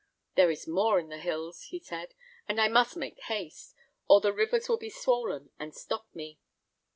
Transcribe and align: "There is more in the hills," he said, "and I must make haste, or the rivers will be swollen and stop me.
"There 0.33 0.49
is 0.49 0.67
more 0.67 0.97
in 0.99 1.09
the 1.09 1.19
hills," 1.19 1.65
he 1.65 1.77
said, 1.77 2.15
"and 2.47 2.59
I 2.59 2.67
must 2.69 2.97
make 2.97 3.19
haste, 3.25 3.75
or 4.09 4.19
the 4.19 4.33
rivers 4.33 4.67
will 4.67 4.79
be 4.79 4.89
swollen 4.89 5.51
and 5.59 5.75
stop 5.75 6.07
me. 6.15 6.39